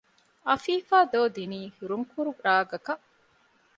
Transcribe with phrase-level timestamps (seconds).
[0.47, 3.03] އަފީފާ ދޯ ދިނީ ރުންކުރު ރާގަކަށް